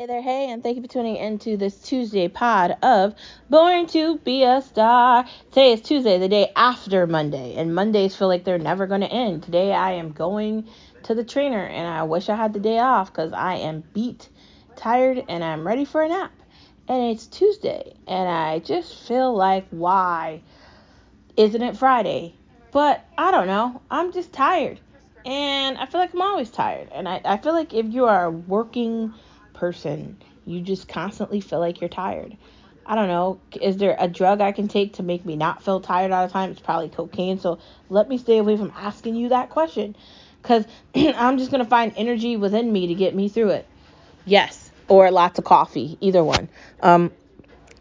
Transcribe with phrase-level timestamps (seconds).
[0.00, 3.14] Hey there, hey, and thank you for tuning into this Tuesday pod of
[3.50, 5.26] Born to Be a Star.
[5.50, 9.12] Today is Tuesday, the day after Monday, and Mondays feel like they're never going to
[9.12, 9.42] end.
[9.42, 10.66] Today I am going
[11.02, 14.30] to the trainer, and I wish I had the day off because I am beat,
[14.74, 16.32] tired, and I'm ready for a nap.
[16.88, 20.40] And it's Tuesday, and I just feel like, why
[21.36, 22.36] isn't it Friday?
[22.72, 24.80] But I don't know, I'm just tired,
[25.26, 28.30] and I feel like I'm always tired, and I, I feel like if you are
[28.30, 29.12] working
[29.60, 30.16] person.
[30.46, 32.36] You just constantly feel like you're tired.
[32.86, 33.40] I don't know.
[33.60, 36.32] Is there a drug I can take to make me not feel tired all the
[36.32, 36.50] time?
[36.50, 37.38] It's probably cocaine.
[37.38, 37.58] So
[37.90, 39.94] let me stay away from asking you that question
[40.42, 43.68] because I'm just going to find energy within me to get me through it.
[44.24, 44.72] Yes.
[44.88, 46.48] Or lots of coffee, either one.
[46.80, 47.12] Um,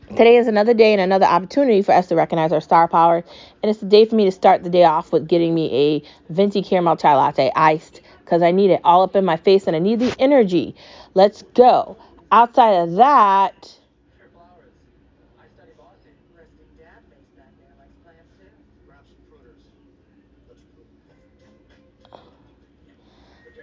[0.10, 3.24] Today is another day and another opportunity for us to recognize our star power.
[3.62, 6.34] And it's the day for me to start the day off with getting me a
[6.34, 9.76] venti caramel chai latte iced because I need it all up in my face and
[9.76, 10.76] I need the energy.
[11.14, 11.98] Let's go.
[12.32, 13.76] Outside of that,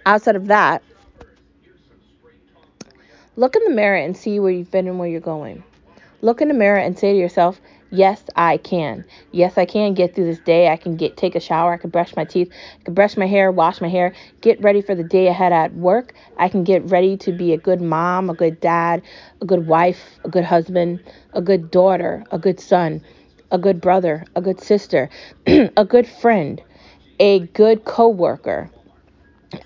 [0.05, 0.83] outside of that,
[3.35, 5.63] look in the mirror and see where you've been and where you're going.
[6.21, 9.05] Look in the mirror and say to yourself, Yes, I can.
[9.31, 10.67] Yes, I can get through this day.
[10.67, 11.73] I can get take a shower.
[11.73, 12.51] I can brush my teeth.
[12.81, 15.73] I can brush my hair, wash my hair, get ready for the day ahead at
[15.73, 16.13] work.
[16.37, 19.03] I can get ready to be a good mom, a good dad,
[19.41, 20.99] a good wife, a good husband,
[21.33, 23.01] a good daughter, a good son,
[23.51, 25.09] a good brother, a good sister,
[25.47, 26.61] a good friend,
[27.19, 28.69] a good coworker.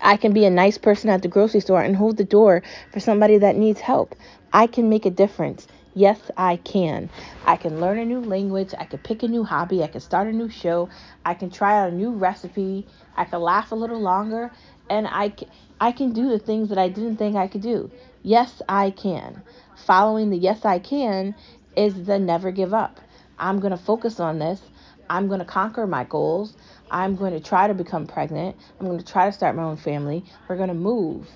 [0.00, 2.62] I can be a nice person at the grocery store and hold the door
[2.92, 4.14] for somebody that needs help.
[4.52, 5.66] I can make a difference.
[5.94, 7.10] Yes, I can.
[7.44, 8.72] I can learn a new language.
[8.78, 9.82] I can pick a new hobby.
[9.82, 10.88] I can start a new show.
[11.24, 12.86] I can try out a new recipe.
[13.14, 14.50] I can laugh a little longer.
[14.88, 15.34] And I,
[15.80, 17.90] I can do the things that I didn't think I could do.
[18.22, 19.42] Yes, I can.
[19.84, 21.34] Following the yes, I can
[21.76, 22.98] is the never give up.
[23.38, 24.62] I'm going to focus on this.
[25.10, 26.56] I'm going to conquer my goals.
[26.90, 28.56] I'm going to try to become pregnant.
[28.80, 30.24] I'm going to try to start my own family.
[30.48, 31.28] We're going to move.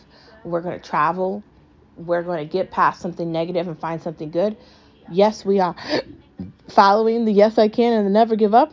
[0.44, 1.42] We're going to travel
[1.96, 4.56] we're going to get past something negative and find something good.
[5.10, 5.74] Yes, we are
[6.68, 8.72] following the yes I can and the never give up.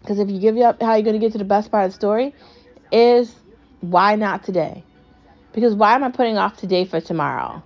[0.00, 1.86] Because if you give up, how are you're going to get to the best part
[1.86, 2.34] of the story
[2.92, 3.34] is
[3.80, 4.84] why not today?
[5.52, 7.62] Because why am I putting off today for tomorrow?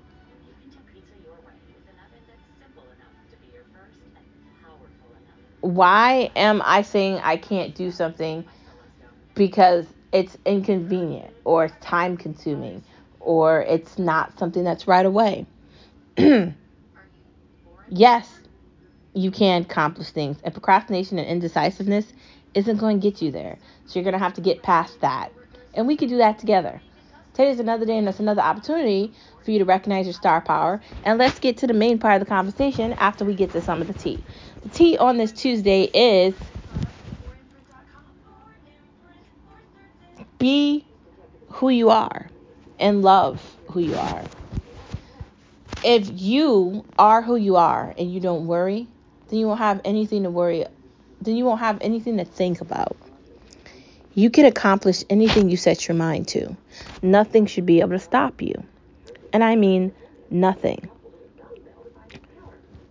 [5.61, 8.45] Why am I saying I can't do something
[9.35, 12.83] because it's inconvenient or time consuming
[13.21, 15.47] or it's not something that's right away.
[17.89, 18.41] yes,
[19.13, 22.13] you can accomplish things, and procrastination and indecisiveness
[22.55, 23.59] isn't going to get you there.
[23.87, 25.33] So you're going to have to get past that.
[25.75, 26.81] And we can do that together.
[27.35, 29.13] Today's another day, and that's another opportunity
[29.45, 30.81] for you to recognize your star power.
[31.05, 33.81] And let's get to the main part of the conversation after we get to some
[33.81, 34.23] of the tea.
[34.63, 36.35] The tea on this Tuesday is
[40.39, 40.85] be
[41.49, 42.27] who you are
[42.81, 44.25] and love who you are.
[45.85, 48.89] If you are who you are and you don't worry,
[49.29, 50.67] then you won't have anything to worry
[51.21, 52.97] then you won't have anything to think about.
[54.15, 56.57] You can accomplish anything you set your mind to.
[57.03, 58.55] Nothing should be able to stop you.
[59.33, 59.93] And I mean
[60.31, 60.89] nothing.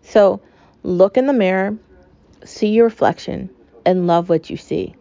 [0.04, 0.42] So,
[0.84, 1.78] look in the mirror,
[2.46, 3.50] see your reflection,
[3.86, 4.96] and love what you see.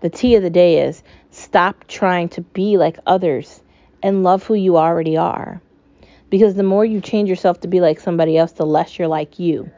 [0.00, 3.60] The tea of the day is stop trying to be like others
[4.02, 5.60] and love who you already are.
[6.30, 9.38] Because the more you change yourself to be like somebody else, the less you're like
[9.38, 9.70] you.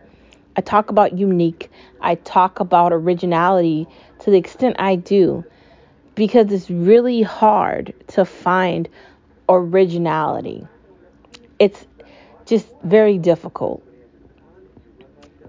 [0.57, 1.71] I talk about unique,
[2.01, 3.87] I talk about originality
[4.21, 5.45] to the extent I do
[6.15, 8.89] because it's really hard to find
[9.49, 10.67] originality.
[11.59, 11.87] It's
[12.47, 13.83] just very difficult.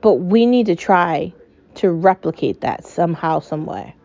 [0.02, 1.34] But we need to try
[1.76, 3.96] to replicate that somehow, some way.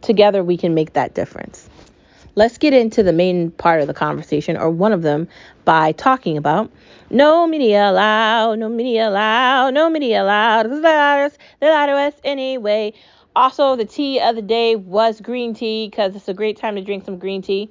[0.00, 1.68] Together, we can make that difference.
[2.34, 5.28] Let's get into the main part of the conversation, or one of them,
[5.66, 6.70] by talking about
[7.10, 10.64] no media allowed, no media allowed, no media allowed.
[10.64, 12.94] They lie to us, they lie to us anyway.
[13.36, 16.82] Also, the tea of the day was green tea because it's a great time to
[16.82, 17.70] drink some green tea.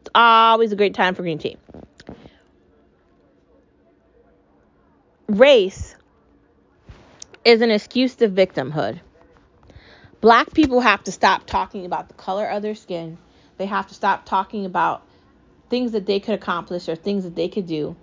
[0.00, 1.58] It's always a great time for green tea.
[5.28, 5.96] Race
[7.44, 9.00] is an excuse to victimhood.
[10.22, 13.18] Black people have to stop talking about the color of their skin
[13.58, 15.02] they have to stop talking about
[15.68, 17.96] things that they could accomplish or things that they could do.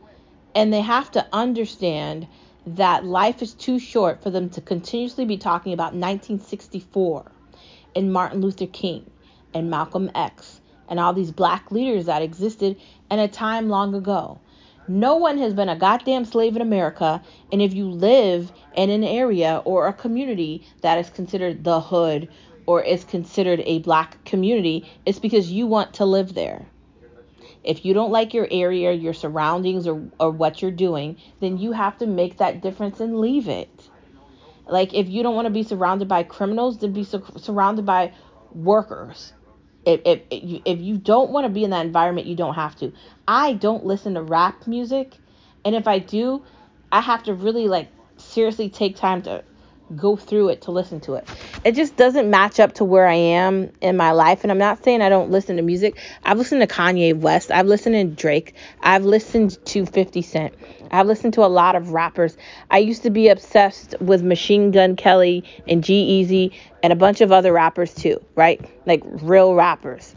[0.53, 2.27] And they have to understand
[2.67, 7.31] that life is too short for them to continuously be talking about 1964
[7.95, 9.09] and Martin Luther King
[9.53, 12.77] and Malcolm X and all these black leaders that existed
[13.09, 14.39] in a time long ago.
[14.87, 19.03] No one has been a goddamn slave in America, and if you live in an
[19.03, 22.29] area or a community that is considered the hood
[22.65, 26.65] or is considered a black community, it's because you want to live there.
[27.63, 31.71] If you don't like your area, your surroundings, or, or what you're doing, then you
[31.71, 33.89] have to make that difference and leave it.
[34.67, 38.13] Like, if you don't want to be surrounded by criminals, then be su- surrounded by
[38.51, 39.33] workers.
[39.85, 42.91] If, if, if you don't want to be in that environment, you don't have to.
[43.27, 45.17] I don't listen to rap music.
[45.63, 46.43] And if I do,
[46.91, 49.43] I have to really, like, seriously take time to
[49.95, 51.29] go through it to listen to it.
[51.63, 54.43] It just doesn't match up to where I am in my life.
[54.43, 55.97] And I'm not saying I don't listen to music.
[56.23, 57.51] I've listened to Kanye West.
[57.51, 58.55] I've listened to Drake.
[58.81, 60.55] I've listened to 50 Cent.
[60.91, 62.37] I've listened to a lot of rappers.
[62.71, 67.31] I used to be obsessed with Machine Gun Kelly and G-Eazy and a bunch of
[67.31, 68.61] other rappers too, right?
[68.85, 70.15] Like real rappers.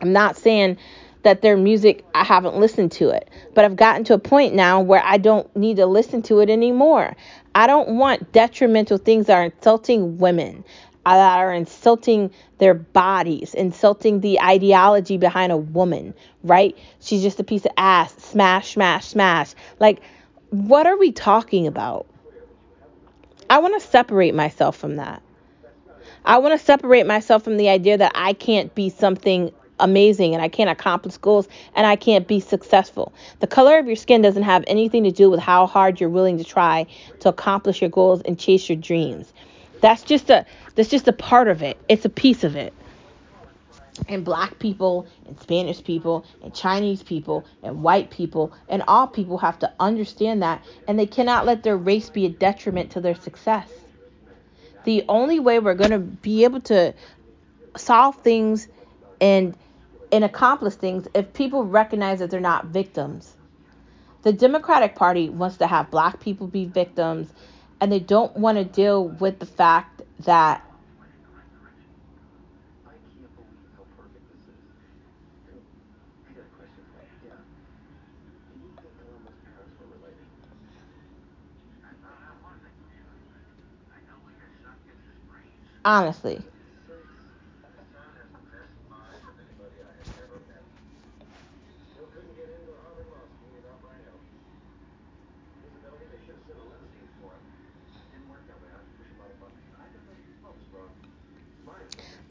[0.00, 0.78] I'm not saying
[1.22, 4.80] that their music I haven't listened to it, but I've gotten to a point now
[4.80, 7.16] where I don't need to listen to it anymore.
[7.54, 10.64] I don't want detrimental things that are insulting women,
[11.04, 16.14] uh, that are insulting their bodies, insulting the ideology behind a woman,
[16.44, 16.76] right?
[17.00, 19.54] She's just a piece of ass, smash, smash, smash.
[19.80, 20.00] Like,
[20.50, 22.06] what are we talking about?
[23.50, 25.22] I want to separate myself from that.
[26.24, 30.42] I want to separate myself from the idea that I can't be something amazing and
[30.42, 33.12] I can't accomplish goals and I can't be successful.
[33.40, 36.38] The color of your skin doesn't have anything to do with how hard you're willing
[36.38, 36.86] to try
[37.20, 39.32] to accomplish your goals and chase your dreams.
[39.80, 41.78] That's just a that's just a part of it.
[41.88, 42.72] It's a piece of it.
[44.08, 49.38] And black people and Spanish people and Chinese people and white people and all people
[49.38, 53.14] have to understand that and they cannot let their race be a detriment to their
[53.14, 53.68] success.
[54.84, 56.94] The only way we're going to be able to
[57.76, 58.68] solve things
[59.22, 59.56] and
[60.10, 63.34] and accomplish things if people recognize that they're not victims.
[64.22, 67.32] The Democratic Party wants to have black people be victims,
[67.80, 70.66] and they don't want to deal with the fact that
[85.84, 86.40] honestly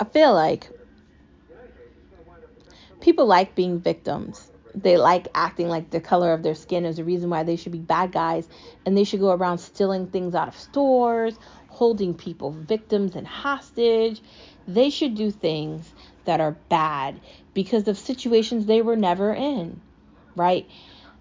[0.02, 0.68] I feel like
[3.02, 4.50] people like being victims.
[4.74, 7.72] They like acting like the color of their skin is the reason why they should
[7.72, 8.50] be bad guys
[8.84, 11.38] and they should go around stealing things out of stores,
[11.68, 14.24] holding people victims and hostage.
[14.68, 15.94] They should do things
[16.26, 17.22] that are bad
[17.54, 19.80] because of situations they were never in,
[20.36, 20.68] right?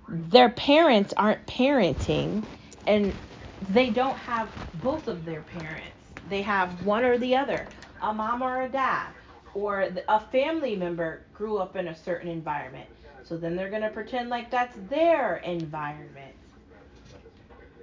[0.08, 2.46] Their parents aren't parenting
[2.86, 3.12] and
[3.60, 5.84] they don't have both of their parents.
[6.30, 7.66] They have one or the other
[8.02, 9.08] a mom or a dad,
[9.54, 12.88] or a family member grew up in a certain environment.
[13.24, 16.34] So then they're going to pretend like that's their environment.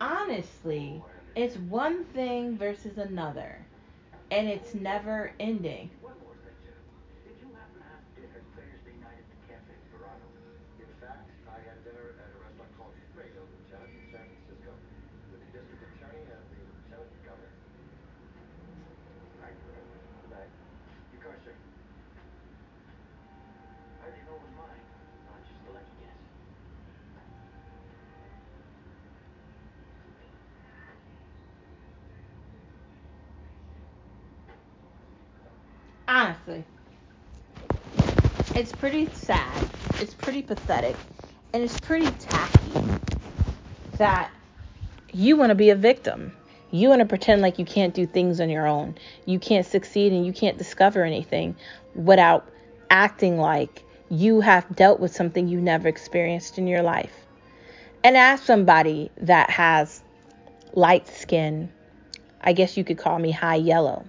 [0.02, 1.02] Honestly,
[1.36, 3.58] it's one thing versus another,
[4.32, 5.90] and it's never ending.
[36.18, 36.64] Honestly,
[38.56, 39.70] it's pretty sad.
[40.00, 40.96] It's pretty pathetic.
[41.54, 42.72] And it's pretty tacky
[44.00, 44.32] that
[45.14, 46.36] you want to be a victim.
[46.72, 48.96] You want to pretend like you can't do things on your own.
[49.28, 51.56] You can't succeed and you can't discover anything
[51.94, 52.52] without
[52.90, 57.14] acting like you have dealt with something you never experienced in your life.
[58.04, 60.02] And as somebody that has
[60.74, 61.72] light skin,
[62.42, 64.04] I guess you could call me high yellow.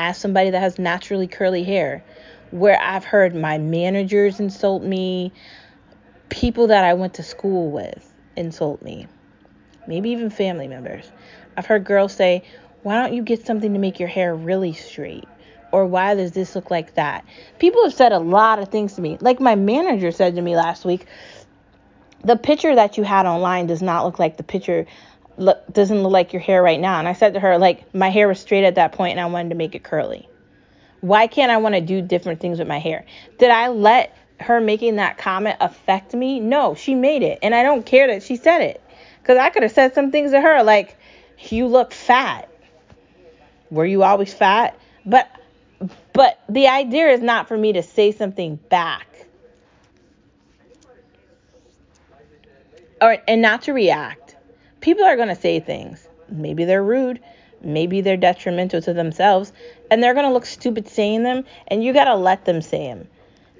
[0.00, 2.04] As somebody that has naturally curly hair,
[2.52, 5.32] where I've heard my managers insult me,
[6.28, 9.08] people that I went to school with insult me,
[9.88, 11.10] maybe even family members.
[11.56, 12.44] I've heard girls say,
[12.84, 15.24] Why don't you get something to make your hair really straight?
[15.72, 17.24] Or why does this look like that?
[17.58, 19.18] People have said a lot of things to me.
[19.20, 21.06] Like my manager said to me last week,
[22.22, 24.86] the picture that you had online does not look like the picture
[25.38, 26.98] look doesn't look like your hair right now.
[26.98, 29.26] And I said to her, like, my hair was straight at that point and I
[29.26, 30.28] wanted to make it curly.
[31.00, 33.04] Why can't I want to do different things with my hair?
[33.38, 36.40] Did I let her making that comment affect me?
[36.40, 37.38] No, she made it.
[37.42, 38.82] And I don't care that she said it.
[39.20, 40.96] Because I could have said some things to her like,
[41.50, 42.48] you look fat.
[43.70, 44.78] Were you always fat?
[45.04, 45.28] But
[46.12, 49.06] but the idea is not for me to say something back.
[53.00, 54.27] Or and not to react.
[54.80, 56.06] People are going to say things.
[56.30, 57.20] Maybe they're rude,
[57.62, 59.52] maybe they're detrimental to themselves,
[59.90, 62.86] and they're going to look stupid saying them, and you got to let them say
[62.88, 63.08] them.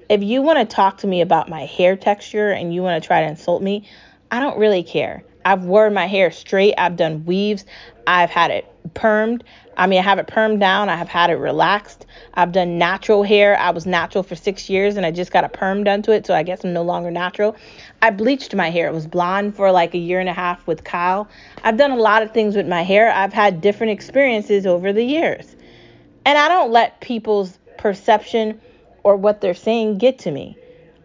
[0.09, 3.07] If you want to talk to me about my hair texture and you want to
[3.07, 3.87] try to insult me,
[4.31, 5.23] I don't really care.
[5.45, 6.75] I've worn my hair straight.
[6.77, 7.65] I've done weaves.
[8.07, 9.41] I've had it permed.
[9.79, 10.89] I mean, I have it permed down.
[10.89, 12.05] I have had it relaxed.
[12.33, 13.57] I've done natural hair.
[13.57, 16.27] I was natural for six years and I just got a perm done to it,
[16.27, 17.55] so I guess I'm no longer natural.
[18.01, 18.89] I bleached my hair.
[18.89, 21.29] It was blonde for like a year and a half with Kyle.
[21.63, 23.09] I've done a lot of things with my hair.
[23.09, 25.55] I've had different experiences over the years.
[26.25, 28.59] And I don't let people's perception
[29.03, 30.57] or what they're saying get to me.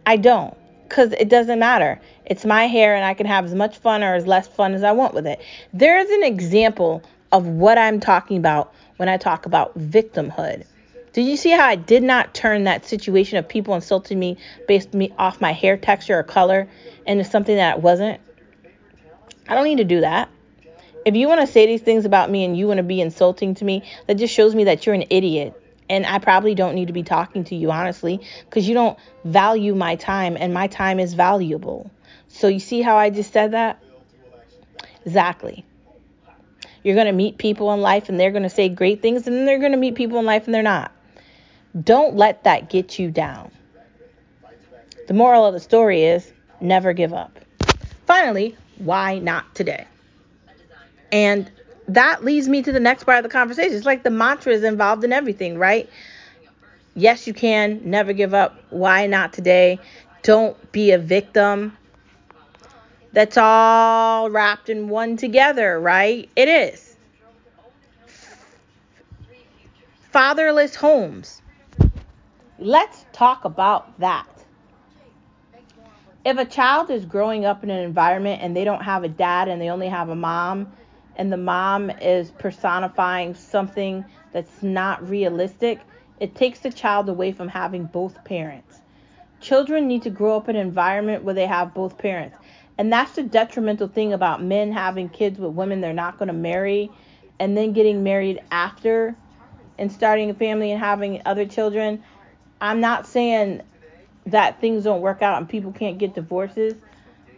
[0.05, 0.53] I don't
[0.83, 2.01] because it doesn't matter.
[2.25, 4.83] It's my hair and I can have as much fun or as less fun as
[4.83, 5.41] I want with it.
[5.71, 7.01] There's an example
[7.31, 10.65] of what I'm talking about when I talk about victimhood.
[11.13, 14.93] Did you see how I did not turn that situation of people insulting me based
[14.93, 16.67] me off my hair texture or color
[17.05, 18.19] into something that it wasn't?
[19.47, 20.29] I don't need to do that.
[21.05, 23.55] If you want to say these things about me and you want to be insulting
[23.55, 26.87] to me, that just shows me that you're an idiot and I probably don't need
[26.87, 30.99] to be talking to you, honestly, because you don't value my time, and my time
[30.99, 31.91] is valuable.
[32.27, 33.81] So, you see how I just said that?
[35.05, 35.63] Exactly.
[36.85, 39.35] You're going to meet people in life, and they're going to say great things, and
[39.35, 40.91] then they're going to meet people in life, and they're not.
[41.81, 43.49] Don't let that get you down.
[45.07, 47.39] The moral of the story is never give up.
[48.05, 49.87] Finally, why not today?
[51.11, 51.51] And
[51.87, 53.75] that leads me to the next part of the conversation.
[53.75, 55.89] It's like the mantra is involved in everything, right?
[56.93, 57.81] Yes, you can.
[57.83, 58.63] Never give up.
[58.69, 59.79] Why not today?
[60.21, 61.75] Don't be a victim.
[63.15, 66.29] That's all wrapped in one together, right?
[66.35, 66.97] It is.
[70.11, 71.41] Fatherless homes.
[72.59, 74.27] Let's talk about that.
[76.25, 79.47] If a child is growing up in an environment and they don't have a dad
[79.47, 80.73] and they only have a mom,
[81.15, 84.03] and the mom is personifying something
[84.33, 85.79] that's not realistic,
[86.19, 88.81] it takes the child away from having both parents.
[89.39, 92.35] Children need to grow up in an environment where they have both parents.
[92.77, 96.33] And that's the detrimental thing about men having kids with women they're not going to
[96.33, 96.91] marry
[97.39, 99.15] and then getting married after
[99.77, 102.03] and starting a family and having other children.
[102.59, 103.61] I'm not saying
[104.25, 106.73] that things don't work out and people can't get divorces,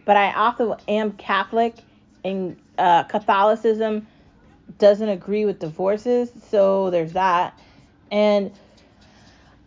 [0.04, 1.76] but I also am Catholic
[2.24, 4.06] and uh, Catholicism
[4.78, 7.58] doesn't agree with divorces, so there's that.
[8.10, 8.52] And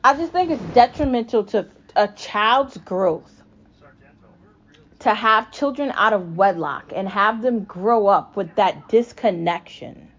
[0.04, 3.41] I just think it's detrimental to a child's growth
[5.02, 10.10] to have children out of wedlock and have them grow up with that disconnection.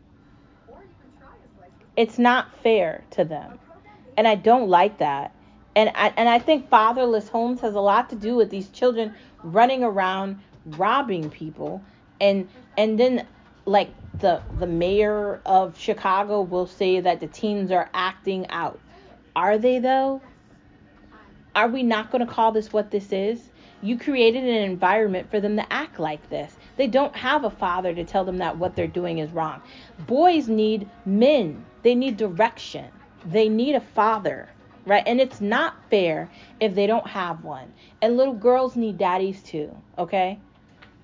[1.97, 3.59] It's not fair to them.
[4.17, 5.35] And I don't like that.
[5.75, 9.15] And I, and I think fatherless homes has a lot to do with these children
[9.43, 11.83] running around robbing people
[12.21, 13.27] and and then
[13.67, 18.81] like the the mayor of Chicago will say that the teens are acting out.
[19.35, 20.23] Are they though?
[21.55, 23.52] Are we not going to call this what this is?
[23.85, 26.57] You created an environment for them to act like this.
[26.77, 29.61] They don't have a father to tell them that what they're doing is wrong.
[30.07, 31.65] Boys need men.
[31.83, 32.87] They need direction.
[33.27, 34.49] They need a father,
[34.87, 35.03] right?
[35.05, 37.73] And it's not fair if they don't have one.
[38.01, 40.39] And little girls need daddies too, okay?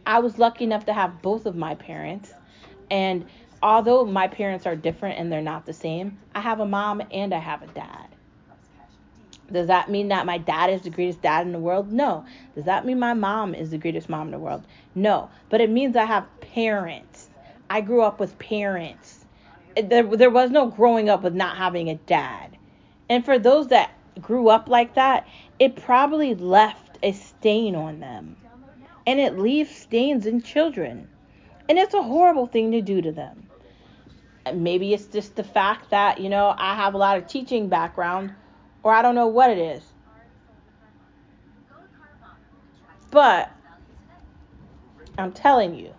[0.06, 2.32] I was lucky enough to have both of my parents.
[2.90, 3.26] And
[3.60, 7.34] although my parents are different and they're not the same, I have a mom and
[7.34, 8.06] I have a dad.
[9.50, 11.90] Does that mean that my dad is the greatest dad in the world?
[11.90, 12.24] No.
[12.54, 14.64] Does that mean my mom is the greatest mom in the world?
[14.94, 15.30] No.
[15.48, 17.28] But it means I have parents.
[17.70, 19.24] I grew up with parents.
[19.82, 22.56] There, there was no growing up with not having a dad.
[23.08, 25.26] And for those that grew up like that,
[25.58, 28.36] it probably left a stain on them.
[29.06, 31.08] And it leaves stains in children.
[31.68, 33.46] And it's a horrible thing to do to them.
[34.52, 38.34] Maybe it's just the fact that, you know, I have a lot of teaching background
[38.88, 39.82] or I don't know what it is.
[43.10, 43.50] But
[45.18, 45.94] I'm telling you,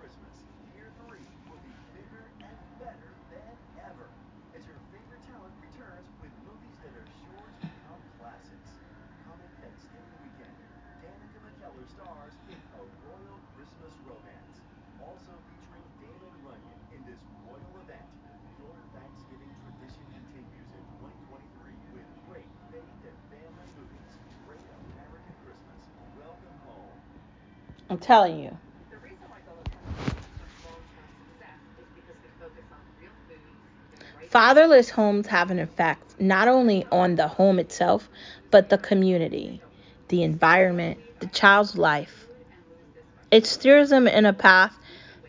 [27.89, 28.57] I'm telling you.
[34.29, 38.07] Fatherless homes have an effect not only on the home itself,
[38.51, 39.59] but the community,
[40.09, 42.27] the environment, the child's life.
[43.31, 44.75] It steers them in a path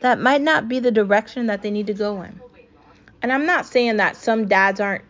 [0.01, 2.41] that might not be the direction that they need to go in.
[3.23, 5.05] And I'm not saying that some dads aren't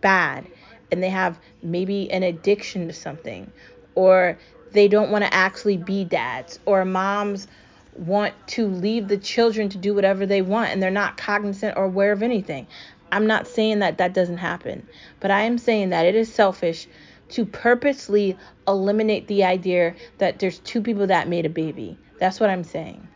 [0.00, 0.46] bad
[0.90, 3.50] and they have maybe an addiction to something
[3.94, 4.38] or
[4.72, 7.46] they don't want to actually be dads or moms
[7.94, 11.84] want to leave the children to do whatever they want and they're not cognizant or
[11.84, 12.66] aware of anything.
[13.10, 14.86] I'm not saying that that doesn't happen,
[15.20, 16.88] but I am saying that it is selfish
[17.30, 18.36] to purposely
[18.68, 21.98] eliminate the idea that there's two people that made a baby.
[22.18, 23.06] That's what I'm saying.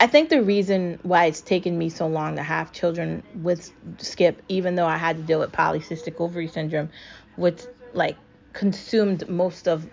[0.00, 4.42] I think the reason why it's taken me so long to have children with Skip,
[4.48, 6.90] even though I had to deal with polycystic ovary syndrome,
[7.36, 7.62] which
[7.94, 8.16] like
[8.58, 9.88] consumed most of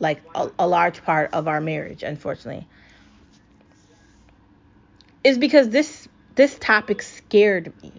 [0.00, 2.66] like a, a large part of our marriage, unfortunately,
[5.22, 7.92] is because this this topic scared me,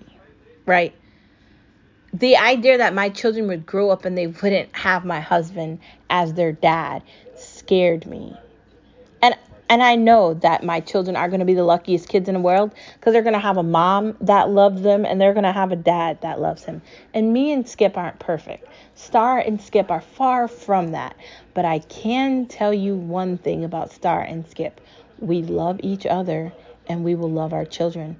[0.66, 0.94] right?
[2.14, 6.34] The idea that my children would grow up and they wouldn't have my husband as
[6.34, 7.02] their dad
[7.38, 8.36] scared me.
[9.22, 9.36] And
[9.70, 12.42] and I know that my children are going to be the luckiest kids in the
[12.42, 15.52] world because they're going to have a mom that loves them and they're going to
[15.52, 16.82] have a dad that loves him.
[17.14, 18.68] And me and Skip aren't perfect.
[18.96, 21.16] Star and Skip are far from that.
[21.54, 24.82] But I can tell you one thing about Star and Skip
[25.22, 26.54] we love each other
[26.88, 28.18] and we will love our children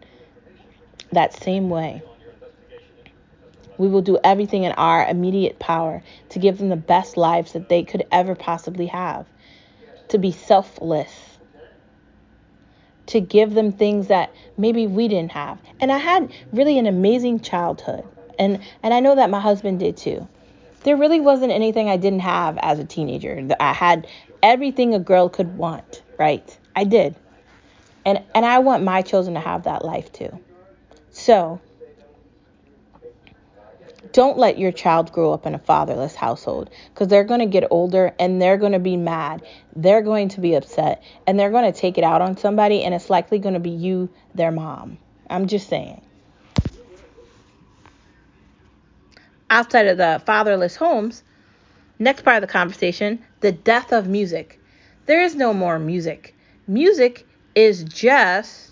[1.12, 2.02] that same way.
[3.78, 7.70] We will do everything in our immediate power to give them the best lives that
[7.70, 9.26] they could ever possibly have,
[10.10, 11.29] to be selfless,
[13.10, 15.60] to give them things that maybe we didn't have.
[15.80, 18.04] And I had really an amazing childhood.
[18.38, 20.28] And and I know that my husband did too.
[20.84, 23.48] There really wasn't anything I didn't have as a teenager.
[23.60, 24.08] I had
[24.44, 26.58] everything a girl could want, right?
[26.76, 27.16] I did.
[28.06, 30.40] And and I want my children to have that life too.
[31.12, 31.60] So,
[34.20, 37.64] don't let your child grow up in a fatherless household because they're going to get
[37.72, 39.42] older and they're going to be mad.
[39.78, 42.94] They're going to be upset and they're going to take it out on somebody, and
[42.94, 44.98] it's likely going to be you, their mom.
[45.30, 46.02] I'm just saying.
[49.50, 51.24] Outside of the fatherless homes,
[51.98, 54.60] next part of the conversation the death of music.
[55.06, 56.36] There is no more music.
[56.68, 58.69] Music is just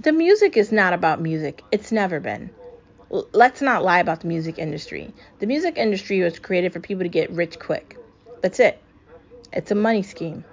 [0.00, 1.62] the music is not about music.
[1.70, 2.50] It's never been.
[3.10, 5.12] Let's not lie about the music industry.
[5.40, 7.98] The music industry was created for people to get rich quick.
[8.40, 8.80] That's it.
[9.52, 10.44] It's a money scheme.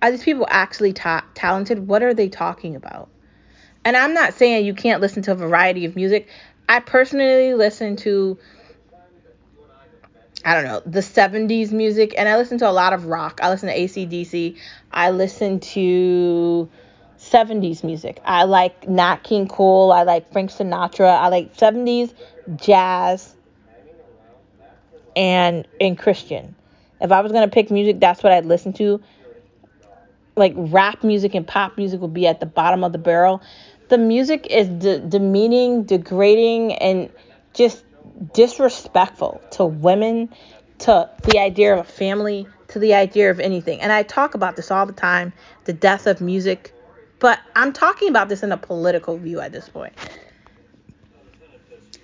[0.00, 1.86] Are these people actually ta- talented?
[1.86, 3.08] What are they talking about?
[3.84, 6.28] And I'm not saying you can't listen to a variety of music.
[6.68, 8.38] I personally listen to
[10.44, 13.40] I don't know, the 70s music, and I listen to a lot of rock.
[13.42, 14.56] I listen to AC/DC.
[14.92, 16.70] I listen to
[17.18, 18.20] 70s music.
[18.24, 19.92] I like Nat King Cole.
[19.92, 21.10] I like Frank Sinatra.
[21.10, 22.14] I like 70s
[22.56, 23.34] jazz
[25.16, 26.54] and and Christian.
[27.00, 29.02] If I was gonna pick music, that's what I'd listen to.
[30.36, 33.42] Like rap music and pop music would be at the bottom of the barrel.
[33.88, 37.10] The music is de- demeaning, degrading, and
[37.54, 37.84] just
[38.32, 40.28] disrespectful to women,
[40.80, 43.80] to the idea of a family, to the idea of anything.
[43.80, 45.32] And I talk about this all the time
[45.64, 46.72] the death of music
[47.20, 49.92] but I'm talking about this in a political view at this point.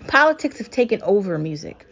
[0.07, 1.87] Politics have taken over music.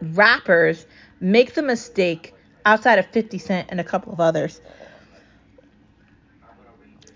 [0.00, 0.86] Rappers
[1.20, 2.34] make the mistake
[2.64, 4.60] outside of 50 Cent and a couple of others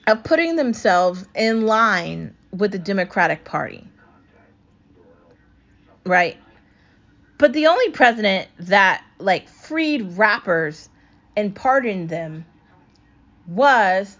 [0.07, 3.85] of putting themselves in line with the Democratic Party.
[6.05, 6.37] Right?
[7.39, 10.89] But the only president that like freed rappers
[11.37, 12.45] and pardoned them
[13.47, 14.17] was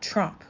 [0.00, 0.44] Trump.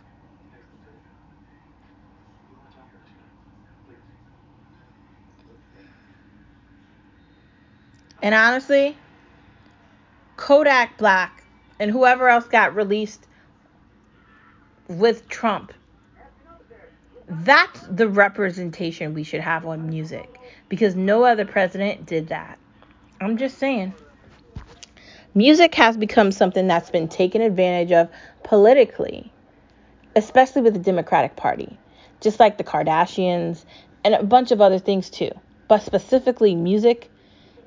[8.22, 8.96] And honestly,
[10.36, 11.44] Kodak Black
[11.78, 13.26] and whoever else got released
[14.88, 15.72] with Trump,
[17.28, 22.58] that's the representation we should have on music because no other president did that.
[23.20, 23.94] I'm just saying.
[25.34, 28.08] Music has become something that's been taken advantage of
[28.42, 29.30] politically
[30.18, 31.78] especially with the Democratic Party,
[32.20, 33.64] just like the Kardashians
[34.04, 35.30] and a bunch of other things too.
[35.68, 37.08] But specifically, music,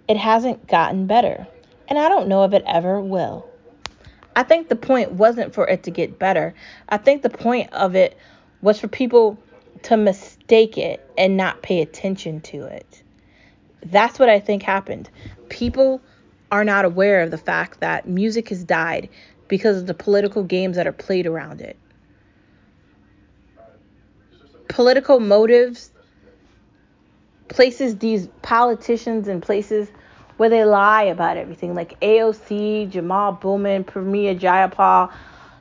[0.09, 1.47] it hasn't gotten better.
[1.87, 3.49] And I don't know if it ever will.
[4.35, 6.53] I think the point wasn't for it to get better.
[6.89, 8.17] I think the point of it
[8.61, 9.37] was for people
[9.83, 13.03] to mistake it and not pay attention to it.
[13.85, 15.09] That's what I think happened.
[15.49, 16.01] People
[16.51, 19.09] are not aware of the fact that music has died
[19.47, 21.77] because of the political games that are played around it.
[24.71, 25.91] Political motives
[27.49, 29.89] places these politicians in places
[30.37, 35.11] where they lie about everything, like AOC, Jamal Bowman, Pramila Jayapal,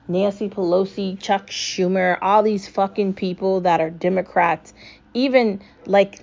[0.08, 4.72] Nancy Pelosi, Chuck Schumer, all these fucking people that are Democrats,
[5.12, 6.20] even like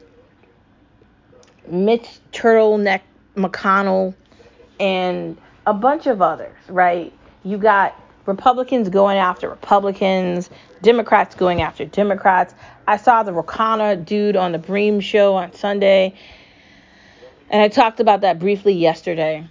[1.70, 3.02] Mitch Turtleneck
[3.36, 4.16] McConnell
[4.80, 7.14] and a bunch of others, right?
[7.44, 7.96] You got
[8.28, 10.50] Republicans going after Republicans,
[10.82, 12.54] Democrats going after Democrats.
[12.86, 16.14] I saw the Ro Khanna dude on the Bream show on Sunday,
[17.50, 19.48] and I talked about that briefly yesterday.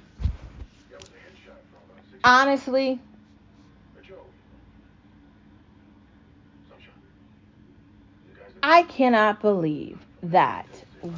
[2.22, 3.00] Honestly,
[8.62, 10.66] I cannot believe that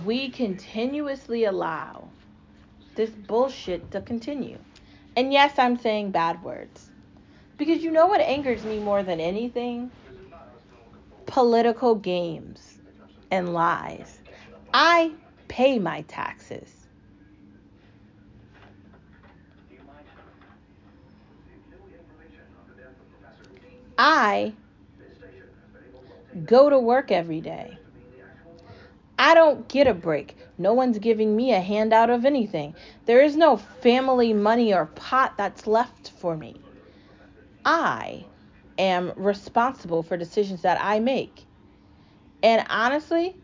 [0.04, 2.08] we continuously allow
[2.94, 4.58] this bullshit to continue.
[5.16, 6.87] And yes, I'm saying bad words.
[7.58, 9.90] Because you know what angers me more than anything?
[11.26, 12.78] Political games
[13.32, 14.20] and lies.
[14.72, 15.12] I
[15.48, 16.86] pay my taxes.
[23.98, 24.54] I
[26.44, 27.76] go to work every day.
[29.18, 30.36] I don't get a break.
[30.58, 32.76] No one's giving me a handout of anything.
[33.06, 36.60] There is no family money or pot that's left for me.
[37.70, 38.24] I
[38.78, 41.46] am responsible for decisions that I make.
[42.42, 43.36] And honestly,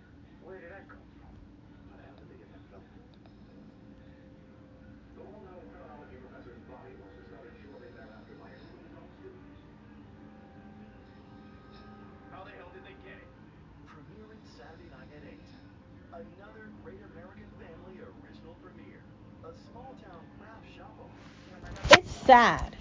[21.91, 22.74] it's sad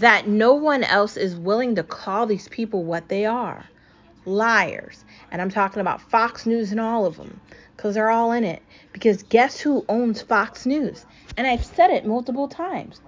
[0.00, 3.66] that no one else is willing to call these people what they are
[4.26, 5.04] liars.
[5.30, 7.40] And I'm talking about Fox News and all of them
[7.76, 8.62] because they're all in it.
[8.92, 11.06] Because guess who owns Fox News?
[11.36, 13.00] And I've said it multiple times.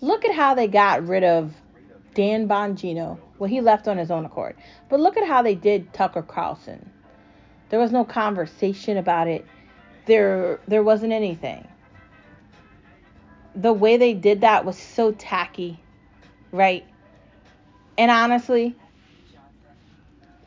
[0.00, 1.54] Look at how they got rid of
[2.14, 3.18] Dan Bongino.
[3.38, 4.56] Well, he left on his own accord.
[4.88, 6.90] But look at how they did Tucker Carlson.
[7.68, 9.46] There was no conversation about it.
[10.06, 11.68] There there wasn't anything.
[13.54, 15.80] The way they did that was so tacky,
[16.52, 16.84] right?
[17.98, 18.74] And honestly,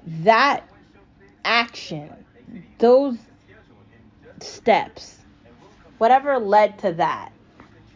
[0.05, 0.67] that
[1.45, 2.11] action,
[2.79, 3.17] those
[4.39, 5.17] steps,
[5.97, 7.31] whatever led to that,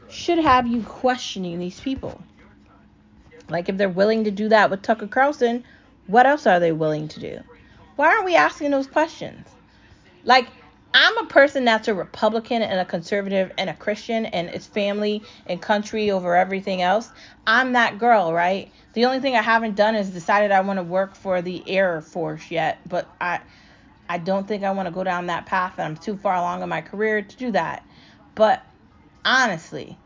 [0.09, 2.21] should have you questioning these people.
[3.49, 5.63] Like if they're willing to do that with Tucker Carlson,
[6.07, 7.39] what else are they willing to do?
[7.95, 9.47] Why aren't we asking those questions?
[10.23, 10.47] Like
[10.93, 15.23] I'm a person that's a Republican and a conservative and a Christian and it's family
[15.45, 17.09] and country over everything else.
[17.45, 18.71] I'm that girl, right?
[18.93, 22.01] The only thing I haven't done is decided I want to work for the Air
[22.01, 23.41] Force yet, but I
[24.09, 26.63] I don't think I want to go down that path and I'm too far along
[26.63, 27.83] in my career to do that.
[28.35, 28.63] But
[29.25, 29.97] honestly,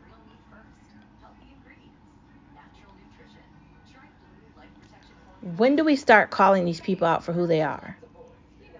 [5.56, 7.96] when do we start calling these people out for who they are?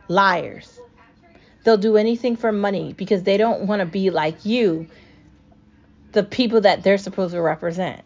[0.08, 0.81] Liars.
[1.64, 4.88] They'll do anything for money because they don't want to be like you,
[6.12, 8.02] the people that they're supposed to represent.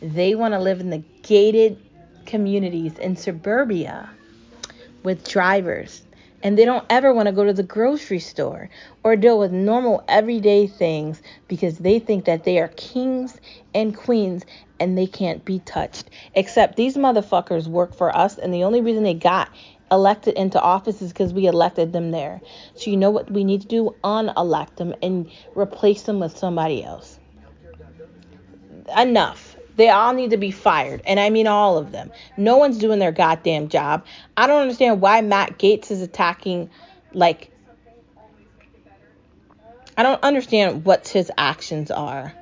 [0.00, 1.78] They want to live in the gated
[2.26, 4.10] communities in suburbia
[5.02, 6.02] with drivers.
[6.42, 8.68] And they don't ever want to go to the grocery store
[9.02, 13.40] or deal with normal everyday things because they think that they are kings
[13.74, 14.44] and queens
[14.78, 16.10] and they can't be touched.
[16.34, 19.48] Except these motherfuckers work for us, and the only reason they got
[19.94, 22.40] elected into office is because we elected them there.
[22.74, 23.94] So you know what we need to do?
[24.02, 27.18] Unelect them and replace them with somebody else.
[28.96, 29.56] Enough.
[29.76, 31.02] They all need to be fired.
[31.06, 32.12] And I mean all of them.
[32.36, 34.04] No one's doing their goddamn job.
[34.36, 36.70] I don't understand why Matt Gaetz is attacking,
[37.12, 37.50] like,
[39.96, 42.34] I don't understand what his actions are.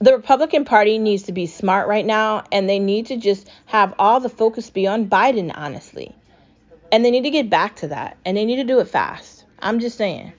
[0.00, 3.94] The Republican Party needs to be smart right now, and they need to just have
[4.00, 6.12] all the focus be on Biden, honestly.
[6.92, 9.46] And they need to get back to that, and they need to do it fast.
[9.58, 10.32] I'm just saying.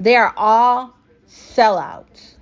[0.00, 0.94] They are all
[1.28, 2.34] sellouts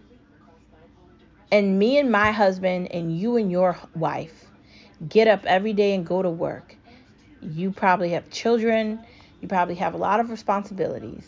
[1.52, 4.46] and me and my husband and you and your wife
[5.06, 6.74] get up every day and go to work,
[7.42, 8.98] you probably have children,
[9.42, 11.26] you probably have a lot of responsibilities.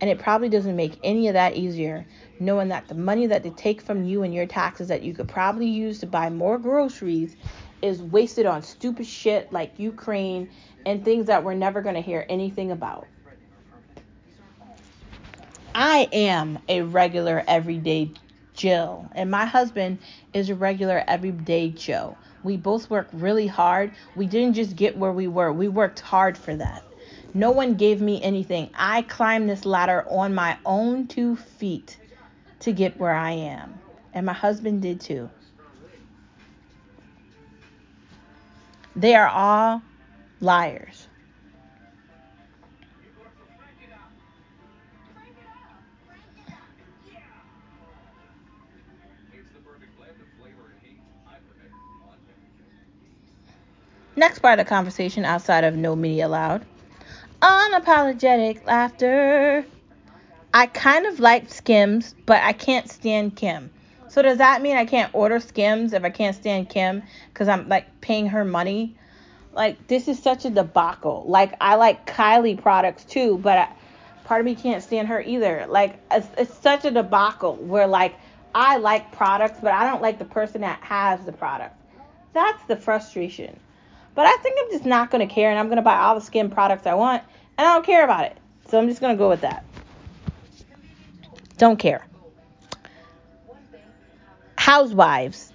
[0.00, 2.04] And it probably doesn't make any of that easier
[2.38, 5.28] knowing that the money that they take from you and your taxes that you could
[5.28, 7.34] probably use to buy more groceries
[7.82, 10.48] is wasted on stupid shit like Ukraine
[10.86, 13.06] and things that we're never going to hear anything about.
[15.74, 18.12] I am a regular everyday
[18.54, 19.98] Jill, and my husband
[20.34, 22.16] is a regular everyday Joe.
[22.42, 23.92] We both work really hard.
[24.14, 26.82] We didn't just get where we were, we worked hard for that.
[27.34, 28.68] No one gave me anything.
[28.74, 31.96] I climbed this ladder on my own two feet
[32.60, 33.78] to get where I am.
[34.12, 35.30] And my husband did too.
[38.94, 39.82] They are all
[40.40, 41.08] liars.
[54.14, 56.66] Next part of the conversation outside of no media allowed.
[57.40, 59.64] Unapologetic laughter.
[60.52, 63.70] I kind of like Skims, but I can't stand Kim.
[64.12, 67.66] So does that mean I can't order Skims if I can't stand Kim because I'm
[67.70, 68.94] like paying her money?
[69.54, 71.24] Like this is such a debacle.
[71.26, 73.68] Like I like Kylie products too, but I,
[74.24, 75.64] part of me can't stand her either.
[75.66, 78.14] Like it's, it's such a debacle where like
[78.54, 81.74] I like products, but I don't like the person that has the product.
[82.34, 83.58] That's the frustration.
[84.14, 86.16] But I think I'm just not going to care and I'm going to buy all
[86.16, 87.22] the skin products I want
[87.56, 88.36] and I don't care about it.
[88.68, 89.64] So I'm just going to go with that.
[91.56, 92.04] Don't care.
[94.62, 95.52] Housewives.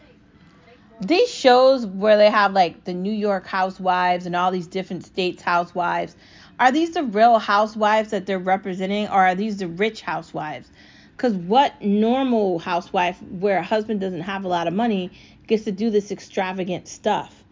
[1.00, 5.42] These shows where they have like the New York housewives and all these different states
[5.42, 6.16] housewives,
[6.60, 10.70] are these the real housewives that they're representing or are these the rich housewives?
[11.16, 15.12] Because what normal housewife where a husband doesn't have a lot of money
[15.48, 17.44] gets to do this extravagant stuff?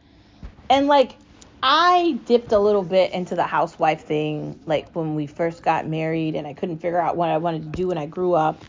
[0.70, 1.16] and like
[1.64, 6.36] I dipped a little bit into the housewife thing, like when we first got married,
[6.36, 8.64] and I couldn't figure out what I wanted to do when I grew up,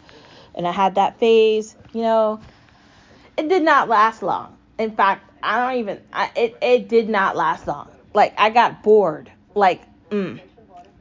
[0.54, 2.40] and I had that phase, you know.
[3.36, 4.56] It did not last long.
[4.78, 6.00] In fact, I don't even.
[6.12, 7.90] I, it it did not last long.
[8.14, 9.30] Like I got bored.
[9.54, 10.40] Like, mm,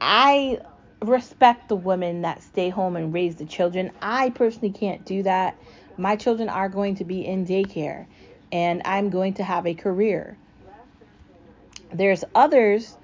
[0.00, 0.60] I
[1.02, 3.90] respect the women that stay home and raise the children.
[4.00, 5.56] I personally can't do that.
[5.98, 8.06] My children are going to be in daycare,
[8.52, 10.36] and I'm going to have a career
[11.92, 12.96] there's others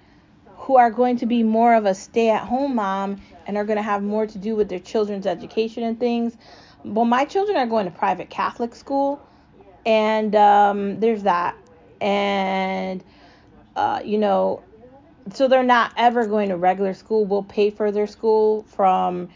[0.56, 3.76] who are going to be more of a stay at home mom and are going
[3.76, 6.36] to have more to do with their children's education and things.
[6.84, 9.20] Well, my children are going to private Catholic school,
[9.86, 11.56] and um, there's that.
[12.00, 13.04] And,
[13.76, 14.62] uh, you know,
[15.32, 17.24] so they're not ever going to regular school.
[17.24, 19.28] We'll pay for their school from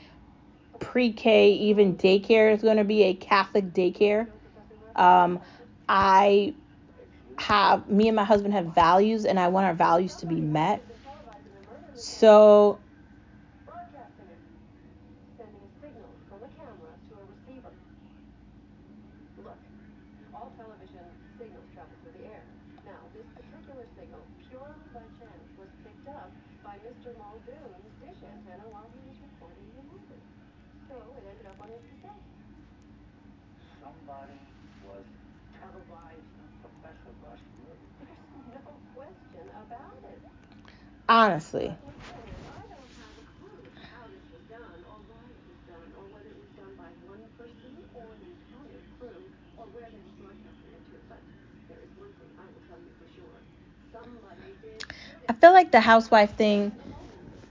[0.80, 4.26] pre K, even daycare is going to be a Catholic daycare.
[4.96, 5.40] Um,
[5.88, 6.54] I
[7.38, 10.82] have me and my husband have values and I want our values to be met.
[11.94, 12.78] So
[41.08, 41.74] honestly.
[55.28, 56.72] I feel like the housewife thing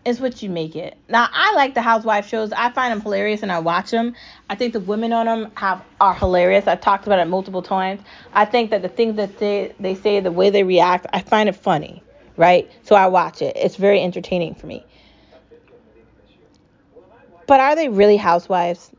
[0.06, 0.98] is what you make it.
[1.10, 2.54] Now, I like the housewife shows.
[2.54, 4.16] I find them hilarious and I watch them.
[4.50, 6.68] I think the women on them have are hilarious.
[6.68, 8.02] I've talked about it multiple times.
[8.32, 11.50] I think that the things that they, they say, the way they react, I find
[11.50, 12.05] it funny
[12.38, 12.72] right?
[12.84, 13.56] So I watch it.
[13.56, 14.86] It's very entertaining for me.
[17.48, 18.92] But are they really housewives?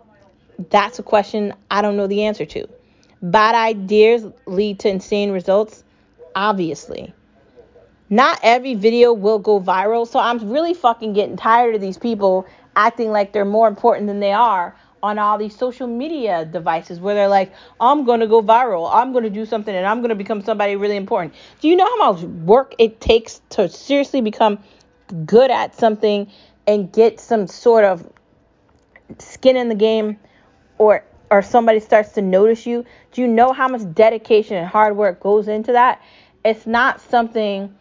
[0.71, 2.69] That's a question I don't know the answer to.
[3.23, 5.83] Bad ideas lead to insane results?
[6.35, 7.13] Obviously.
[8.09, 12.47] Not every video will go viral, so I'm really fucking getting tired of these people
[12.77, 17.15] acting like they're more important than they are on all these social media devices where
[17.15, 18.91] they're like, I'm going to go viral.
[18.93, 21.35] I'm going to do something and I'm going to become somebody really important.
[21.61, 24.59] Do you know how much work it takes to seriously become
[25.25, 26.31] good at something
[26.67, 28.11] and get some sort of
[29.19, 30.19] skin in the game
[30.79, 32.85] or or somebody starts to notice you?
[33.13, 36.03] Do you know how much dedication and hard work goes into that?
[36.45, 37.75] It's not something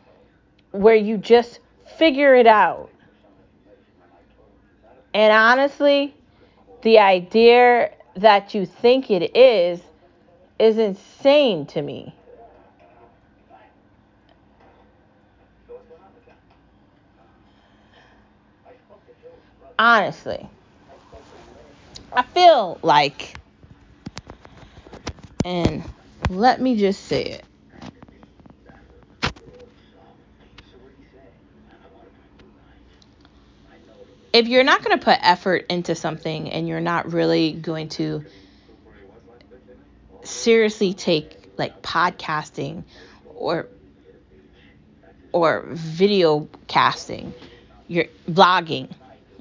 [0.72, 1.60] where you just
[1.98, 2.90] figure it out.
[5.14, 6.14] And honestly,
[6.86, 9.82] the idea that you think it is
[10.60, 12.16] is insane to me.
[19.78, 20.48] honestly,
[22.14, 23.38] I feel like,
[25.44, 25.84] and
[26.30, 27.55] let me just say it.
[34.36, 38.26] If you're not going to put effort into something and you're not really going to
[40.24, 42.84] seriously take like podcasting
[43.34, 43.68] or
[45.32, 47.34] or video casting,
[47.88, 48.92] you're vlogging,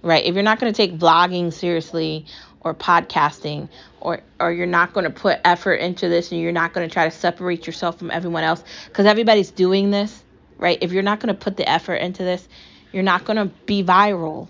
[0.01, 0.25] right?
[0.25, 2.27] If you're not going to take vlogging seriously
[2.61, 6.73] or podcasting or or you're not going to put effort into this and you're not
[6.73, 10.23] going to try to separate yourself from everyone else cuz everybody's doing this,
[10.57, 10.79] right?
[10.81, 12.47] If you're not going to put the effort into this,
[12.93, 14.47] you're not going to be viral.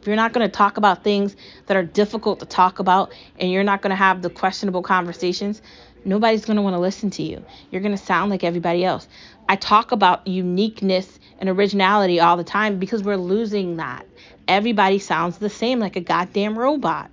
[0.00, 1.36] If you're not going to talk about things
[1.66, 5.60] that are difficult to talk about and you're not going to have the questionable conversations,
[6.06, 7.44] nobody's going to want to listen to you.
[7.70, 9.06] You're going to sound like everybody else.
[9.46, 14.06] I talk about uniqueness and originality all the time because we're losing that.
[14.48, 17.10] Everybody sounds the same like a goddamn robot.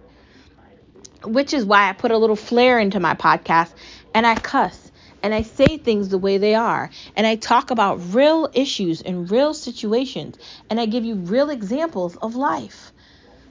[1.26, 3.74] Which is why I put a little flair into my podcast
[4.14, 4.87] and I cuss
[5.24, 9.30] and I say things the way they are and I talk about real issues and
[9.30, 10.38] real situations
[10.70, 12.94] and I give you real examples of life.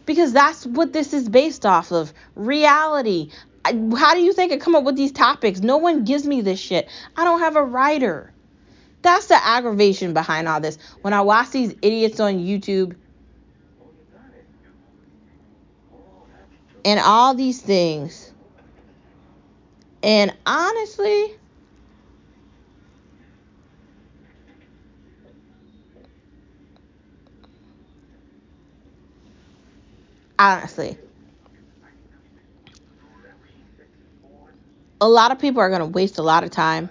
[0.06, 3.30] Because that's what this is based off of reality.
[3.64, 5.60] How do you think I come up with these topics?
[5.60, 6.88] No one gives me this shit.
[7.16, 8.32] I don't have a writer.
[9.02, 10.78] That's the aggravation behind all this.
[11.02, 12.96] When I watch these idiots on YouTube
[16.84, 18.32] and all these things,
[20.02, 21.34] and honestly,
[30.38, 30.98] honestly,
[35.00, 36.90] a lot of people are going to waste a lot of time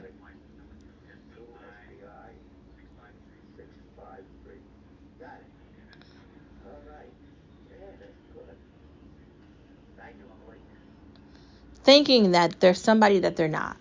[11.85, 13.77] thinking that there's somebody that they're not.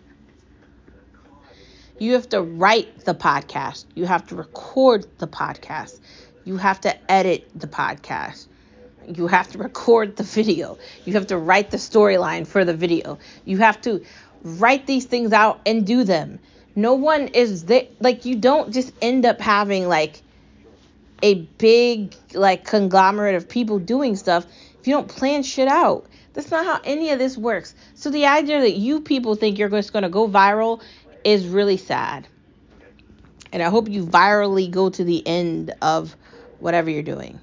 [1.99, 3.87] You have to write the podcast.
[3.95, 6.01] You have to record the podcast.
[6.45, 8.47] You have to edit the podcast.
[9.09, 10.79] You have to record the video.
[11.05, 13.19] You have to write the storyline for the video.
[13.45, 14.05] You have to
[14.43, 16.39] write these things out and do them.
[16.77, 17.87] No one is there.
[18.01, 20.23] Like, you don't just end up having like
[21.23, 24.47] a big, like, conglomerate of people doing stuff
[24.81, 26.07] if you don't plan shit out.
[26.35, 27.75] That's not how any of this works.
[27.95, 30.83] So the idea that you people think you're just going to go viral
[31.23, 32.27] is really sad.
[33.53, 36.17] And I hope you virally go to the end of
[36.59, 37.39] whatever you're doing.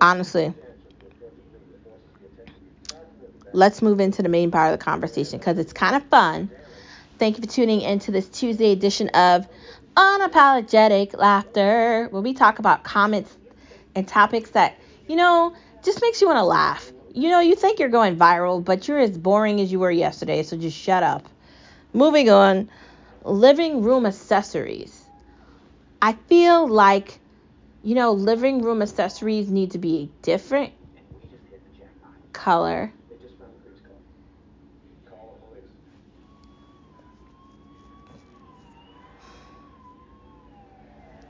[0.00, 0.52] Honestly,
[3.52, 6.50] let's move into the main part of the conversation because it's kind of fun.
[7.18, 9.48] Thank you for tuning into this Tuesday edition of
[9.96, 13.34] Unapologetic Laughter, where we talk about comments
[13.94, 14.76] and topics that,
[15.08, 16.92] you know, just makes you want to laugh.
[17.14, 20.42] You know, you think you're going viral, but you're as boring as you were yesterday,
[20.42, 21.26] so just shut up.
[21.94, 22.68] Moving on,
[23.24, 25.02] living room accessories.
[26.02, 27.18] I feel like,
[27.86, 30.72] you know, living room accessories need to be a different
[32.32, 32.92] color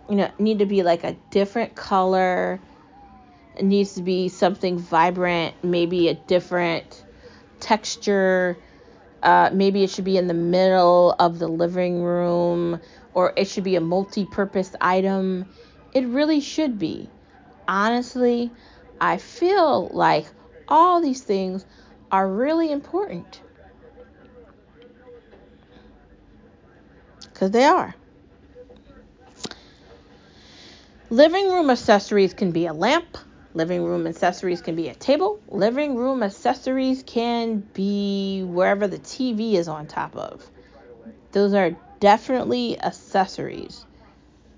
[0.09, 2.61] you know, need to be like a different color.
[3.57, 7.05] It needs to be something vibrant, maybe a different
[7.61, 8.57] texture.
[9.23, 12.81] Uh, maybe it should be in the middle of the living room,
[13.15, 15.47] or it should be a multi purpose item.
[15.97, 17.09] It really should be.
[17.67, 18.53] Honestly,
[19.01, 20.27] I feel like
[20.69, 21.65] all these things
[22.13, 23.41] are really important.
[27.33, 27.95] Because they are.
[31.09, 33.17] Living room accessories can be a lamp.
[33.55, 35.41] Living room accessories can be a table.
[35.49, 40.47] Living room accessories can be wherever the TV is on top of.
[41.33, 41.71] Those are
[42.01, 43.86] definitely accessories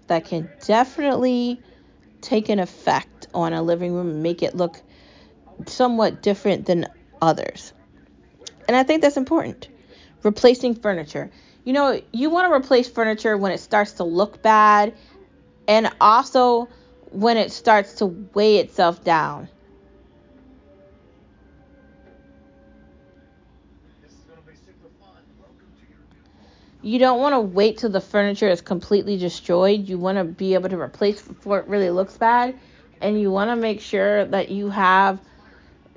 [0.09, 1.61] that can definitely
[2.21, 4.81] take an effect on a living room and make it look
[5.67, 6.87] somewhat different than
[7.23, 7.73] others.
[8.67, 9.69] And I think that's important.
[10.23, 11.31] Replacing furniture.
[11.65, 14.95] You know, you want to replace furniture when it starts to look bad
[15.67, 16.69] and also
[17.11, 19.49] when it starts to weigh itself down.
[26.81, 29.89] You don't want to wait till the furniture is completely destroyed.
[29.89, 32.59] You want to be able to replace before it really looks bad.
[33.01, 35.21] and you want to make sure that you have,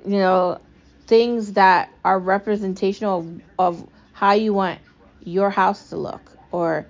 [0.04, 0.60] you know,
[1.06, 4.80] things that are representational of, of how you want
[5.24, 6.86] your house to look or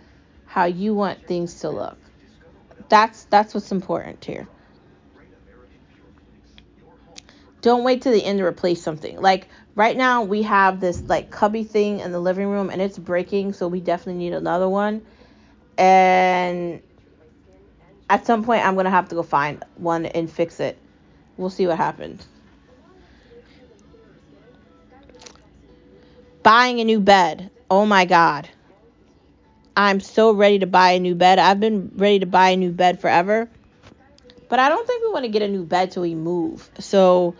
[0.46, 1.96] how you want things to look.
[2.88, 4.46] That's that's what's important here.
[7.62, 9.20] Don't wait till the end to replace something.
[9.20, 12.98] Like right now we have this like cubby thing in the living room and it's
[12.98, 15.02] breaking, so we definitely need another one.
[15.78, 16.82] And
[18.10, 20.78] at some point I'm gonna have to go find one and fix it.
[21.36, 22.26] We'll see what happens.
[26.42, 27.50] Buying a new bed.
[27.70, 28.48] Oh my god.
[29.74, 31.38] I'm so ready to buy a new bed.
[31.38, 33.48] I've been ready to buy a new bed forever.
[34.50, 36.68] But I don't think we want to get a new bed till we move.
[36.78, 37.34] So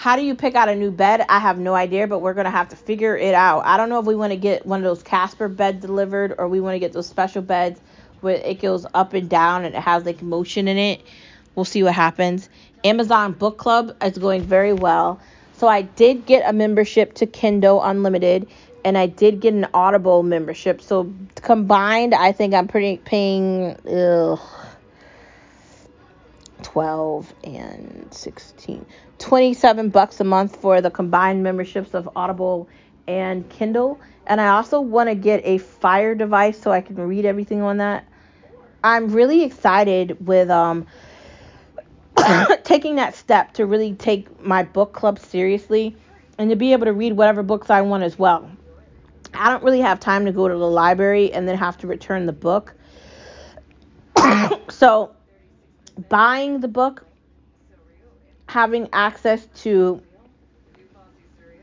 [0.00, 1.26] how do you pick out a new bed?
[1.28, 3.66] I have no idea, but we're going to have to figure it out.
[3.66, 6.48] I don't know if we want to get one of those Casper beds delivered or
[6.48, 7.78] we want to get those special beds
[8.22, 11.02] where it goes up and down and it has like motion in it.
[11.54, 12.48] We'll see what happens.
[12.82, 15.20] Amazon Book Club is going very well.
[15.58, 18.46] So I did get a membership to Kindle Unlimited
[18.86, 20.80] and I did get an Audible membership.
[20.80, 24.40] So combined, I think I'm pretty paying ugh,
[26.62, 28.86] 12 and 16
[29.20, 32.68] 27 bucks a month for the combined memberships of Audible
[33.06, 34.00] and Kindle.
[34.26, 37.76] And I also want to get a Fire device so I can read everything on
[37.76, 38.06] that.
[38.82, 40.86] I'm really excited with um
[42.64, 45.96] taking that step to really take my book club seriously
[46.38, 48.50] and to be able to read whatever books I want as well.
[49.34, 52.26] I don't really have time to go to the library and then have to return
[52.26, 52.74] the book.
[54.68, 55.14] so,
[56.08, 57.04] buying the book,
[58.50, 60.02] having access to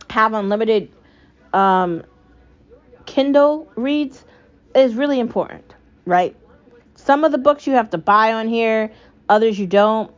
[0.10, 0.90] have unlimited
[1.54, 2.02] um,
[3.06, 4.24] Kindle reads
[4.74, 5.76] is really important,
[6.06, 6.34] right?
[6.96, 8.90] Some of the books you have to buy on here,
[9.28, 10.10] others you don't.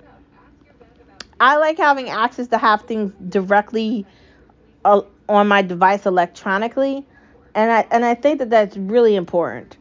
[1.39, 4.05] I like having access to have things directly
[4.85, 7.03] uh, on my device electronically,
[7.55, 9.75] and I and I think that that's really important.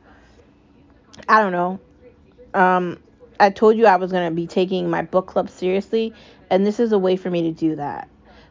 [1.28, 1.80] I don't know.
[2.54, 2.98] Um,
[3.38, 6.14] I told you I was gonna be taking my book club seriously,
[6.50, 8.08] and this is a way for me to do that.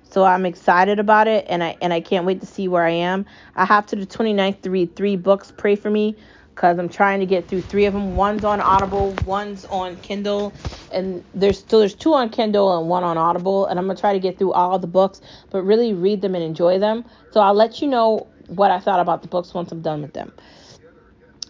[0.10, 2.91] So I'm excited about it, and I and I can't wait to see where I
[2.91, 3.26] am.
[3.56, 5.52] I have to the 29th to read three books.
[5.56, 6.16] Pray for me
[6.56, 8.16] because I'm trying to get through three of them.
[8.16, 10.54] One's on Audible, one's on Kindle,
[10.91, 13.66] and there's still there's two on Kindle and one on Audible.
[13.66, 15.20] And I'm gonna try to get through all the books,
[15.52, 17.04] but really read them and enjoy them.
[17.32, 20.14] So I'll let you know what I thought about the books once I'm done with
[20.14, 20.32] them.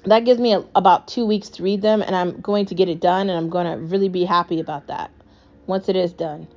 [0.06, 2.89] That gives me a, about two weeks to read them, and I'm going to get
[2.89, 5.12] it done, and I'm gonna really be happy about that
[5.68, 6.47] once it is done.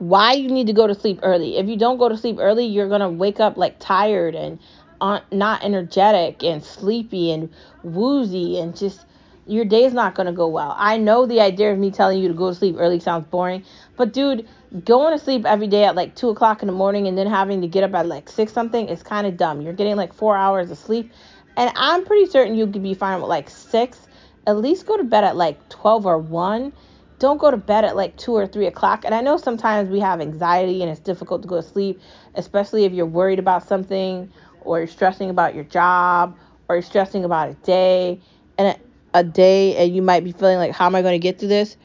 [0.00, 1.58] why you need to go to sleep early.
[1.58, 4.58] If you don't go to sleep early, you're going to wake up like tired and
[5.00, 9.04] not energetic and sleepy and woozy and just
[9.46, 10.74] your day's not going to go well.
[10.78, 13.64] I know the idea of me telling you to go to sleep early sounds boring,
[13.96, 14.48] but dude,
[14.84, 17.60] going to sleep every day at like 2 o'clock in the morning and then having
[17.60, 19.60] to get up at like 6 something is kind of dumb.
[19.60, 21.12] You're getting like four hours of sleep,
[21.56, 23.98] and I'm pretty certain you could be fine with like 6.
[24.46, 26.72] At least go to bed at like 12 or 1
[27.20, 29.04] don't go to bed at like 2 or 3 o'clock.
[29.04, 32.00] And I know sometimes we have anxiety and it's difficult to go to sleep,
[32.34, 34.32] especially if you're worried about something
[34.62, 36.36] or you're stressing about your job
[36.68, 38.20] or you're stressing about a day
[38.58, 38.76] and
[39.12, 41.48] a day and you might be feeling like, how am I going to get through
[41.48, 41.76] this?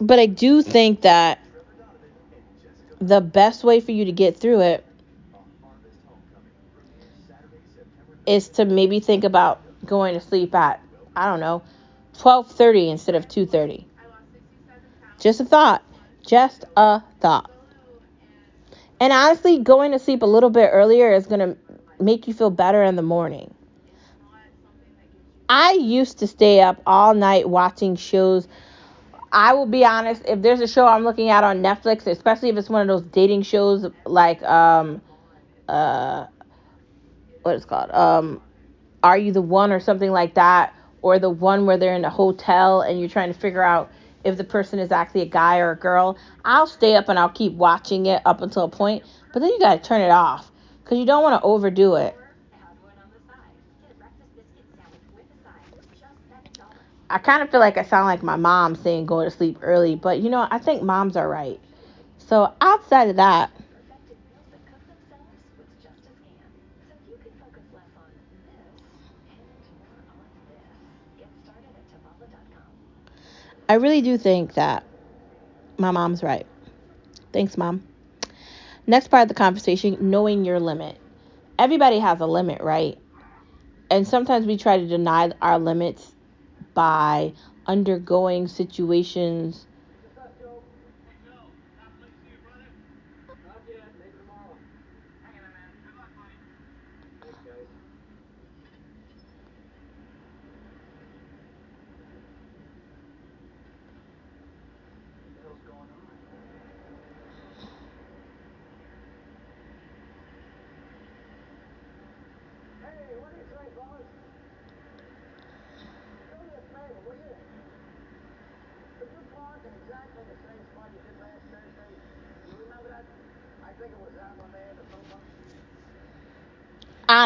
[0.00, 1.40] But I do think that
[3.00, 4.84] the best way for you to get through it
[8.26, 10.80] is to maybe think about going to sleep at
[11.16, 11.62] I don't know,
[12.18, 13.84] 12:30 instead of 2:30.
[15.18, 15.82] Just a thought.
[16.26, 17.50] Just a thought.
[19.00, 21.56] And honestly, going to sleep a little bit earlier is going to
[22.00, 23.52] make you feel better in the morning.
[25.48, 28.48] I used to stay up all night watching shows.
[29.32, 32.56] I will be honest, if there's a show I'm looking at on Netflix, especially if
[32.56, 35.00] it's one of those dating shows like um
[35.68, 36.26] uh
[37.46, 37.90] what is called?
[37.92, 38.42] Um
[39.02, 42.10] Are You the One or something like that or the one where they're in a
[42.10, 43.90] hotel and you're trying to figure out
[44.24, 47.28] if the person is actually a guy or a girl, I'll stay up and I'll
[47.28, 50.50] keep watching it up until a point, but then you got to turn it off
[50.82, 52.16] because you don't want to overdo it.
[57.08, 59.94] I kind of feel like I sound like my mom saying go to sleep early,
[59.94, 61.60] but you know, I think moms are right.
[62.18, 63.52] So outside of that,
[73.68, 74.84] I really do think that
[75.78, 76.46] my mom's right.
[77.32, 77.82] Thanks, mom.
[78.86, 80.98] Next part of the conversation knowing your limit.
[81.58, 82.98] everybody has a limit, right?
[83.90, 86.14] And sometimes we try to deny our limits
[86.74, 87.32] by
[87.66, 89.66] undergoing situations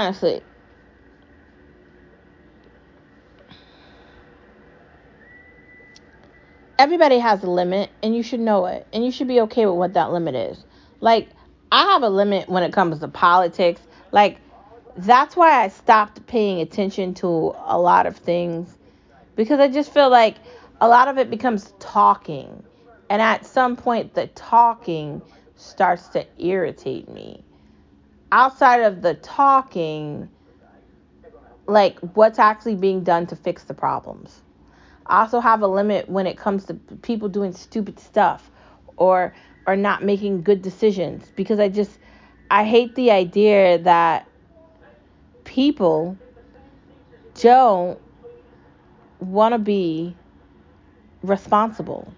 [0.01, 0.43] honestly
[6.79, 9.77] everybody has a limit and you should know it and you should be okay with
[9.77, 10.65] what that limit is.
[11.01, 11.29] Like
[11.71, 13.83] i have a limit when it comes to politics.
[14.11, 14.39] Like
[14.97, 18.79] that's why i stopped paying attention to a lot of things
[19.37, 20.37] because i just feel like
[20.81, 22.63] a lot of it becomes talking
[23.09, 25.23] and at some point the talking
[25.57, 27.45] starts to irritate me
[28.33, 30.29] outside of the talking
[31.67, 34.43] like what's actually being done to fix the problems.
[35.07, 38.51] I also have a limit when it comes to people doing stupid stuff
[38.97, 39.35] or
[39.67, 41.99] or not making good decisions because I just
[42.51, 44.27] I hate the idea that
[45.45, 46.17] people
[47.41, 47.99] don't
[49.21, 50.17] want to be
[51.23, 52.13] responsible.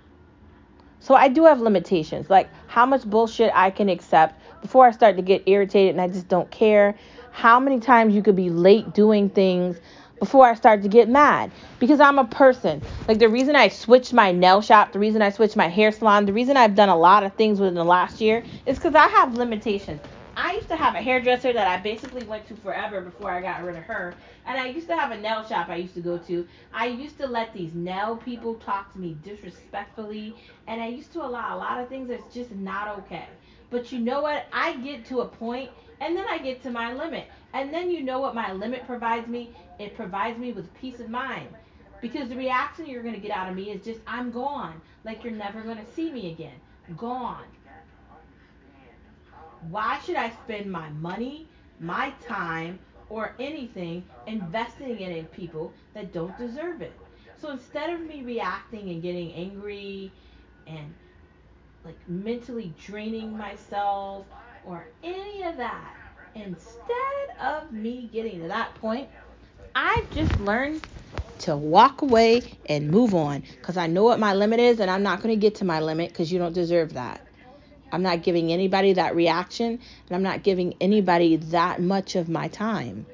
[1.03, 5.17] So I do have limitations, like how much bullshit I can accept before I start
[5.17, 6.95] to get irritated and I just don't care.
[7.33, 9.81] How many times you could be late doing things
[10.21, 11.51] before I start to get mad
[11.81, 12.81] because I'm a person.
[13.09, 16.27] Like the reason I switched my nail shop, the reason I switched my hair salon,
[16.27, 19.09] the reason I've done a lot of things within the last year is because I
[19.09, 20.01] have limitations.
[20.35, 23.63] I used to have a hairdresser that I basically went to forever before I got
[23.63, 24.15] rid of her.
[24.47, 26.49] And I used to have a nail shop I used to go to.
[26.73, 30.35] I used to let these nail people talk to me disrespectfully.
[30.67, 33.27] And I used to allow a lot of things that's just not okay.
[33.69, 34.47] But you know what?
[34.53, 35.71] I get to a point
[36.01, 37.27] and then I get to my limit.
[37.53, 39.51] And then you know what my limit provides me?
[39.79, 41.49] It provides me with peace of mind.
[42.01, 44.81] Because the reaction you're going to get out of me is just, I'm gone.
[45.05, 46.57] Like you're never going to see me again.
[46.97, 47.45] Gone.
[49.71, 51.47] Why should I spend my money,
[51.81, 56.93] my time, or anything investing it in people that don't deserve it?
[57.41, 60.13] So instead of me reacting and getting angry
[60.67, 60.95] and
[61.85, 64.27] like mentally draining myself
[64.67, 65.97] or any of that,
[66.35, 69.09] instead of me getting to that point,
[69.75, 70.83] I've just learned
[71.41, 75.03] to walk away and move on because I know what my limit is and I'm
[75.03, 77.27] not going to get to my limit because you don't deserve that.
[77.93, 82.49] I'm not giving anybody that reaction and I'm not giving anybody that much of my
[82.49, 83.07] time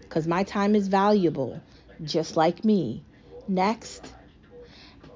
[0.00, 1.60] because my time is valuable,
[2.02, 3.04] just like me.
[3.46, 4.10] Next.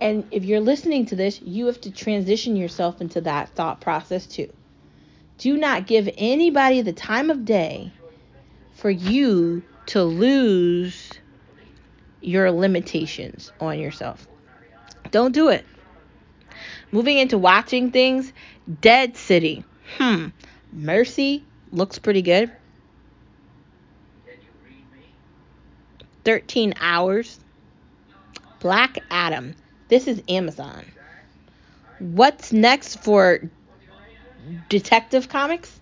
[0.00, 4.26] And if you're listening to this, you have to transition yourself into that thought process
[4.26, 4.52] too.
[5.38, 7.92] Do not give anybody the time of day
[8.74, 11.10] for you to lose
[12.20, 14.26] your limitations on yourself.
[15.10, 15.64] Don't do it.
[16.90, 18.32] Moving into watching things,
[18.80, 19.64] Dead City.
[19.98, 20.28] Hmm.
[20.72, 22.50] Mercy looks pretty good.
[26.24, 27.38] 13 hours.
[28.58, 29.54] Black Adam.
[29.88, 30.84] This is Amazon.
[32.00, 33.48] What's next for
[34.68, 35.78] Detective Comics?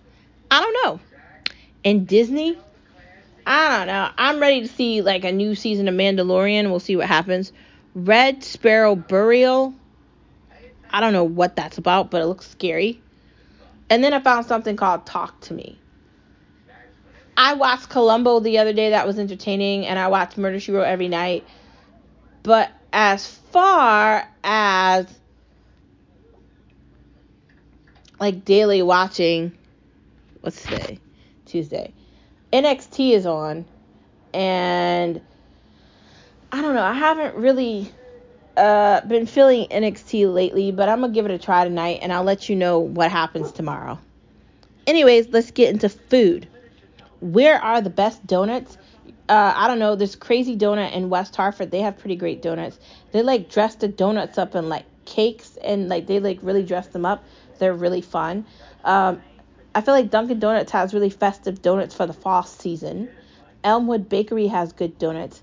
[0.51, 0.99] I don't know.
[1.83, 2.57] And Disney?
[3.45, 4.09] I don't know.
[4.17, 6.69] I'm ready to see like a new season of Mandalorian.
[6.69, 7.51] We'll see what happens.
[7.95, 9.73] Red Sparrow Burial.
[10.89, 13.01] I don't know what that's about, but it looks scary.
[13.89, 15.77] And then I found something called Talk to Me.
[17.37, 18.91] I watched Columbo the other day.
[18.91, 19.85] That was entertaining.
[19.85, 21.45] And I watched Murder She Wrote every night.
[22.43, 25.07] But as far as
[28.19, 29.51] like daily watching,
[30.41, 30.99] what's today?
[31.45, 31.93] Tuesday.
[32.53, 33.65] NXT is on.
[34.33, 35.21] And
[36.51, 36.83] I don't know.
[36.83, 37.91] I haven't really
[38.57, 42.23] uh, been feeling NXT lately, but I'm gonna give it a try tonight, and I'll
[42.23, 43.99] let you know what happens tomorrow.
[44.87, 46.47] Anyways, let's get into food.
[47.19, 48.77] Where are the best donuts?
[49.27, 49.95] Uh, I don't know.
[49.95, 51.71] There's Crazy Donut in West Hartford.
[51.71, 52.79] They have pretty great donuts.
[53.11, 56.87] They like dress the donuts up in like cakes, and like they like really dress
[56.87, 57.23] them up.
[57.59, 58.45] They're really fun.
[58.83, 59.21] Um,
[59.73, 63.09] I feel like Dunkin' Donuts has really festive donuts for the fall season.
[63.63, 65.41] Elmwood Bakery has good donuts.